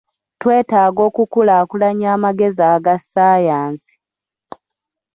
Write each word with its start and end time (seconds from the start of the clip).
Twetaaga 0.41 1.01
okukulaakulanya 1.09 2.07
amagezi 2.15 2.61
aga 2.73 2.95
ssayansi. 3.01 3.93